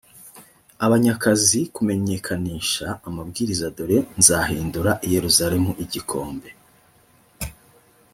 abanyakazi 0.85 1.59
kumenyekanisha 1.75 2.87
amabwiriza 3.07 3.67
dore 3.75 3.97
nzahindura 4.21 4.91
i 5.05 5.07
yerusalemu 5.15 5.71
igikombe 5.83 6.49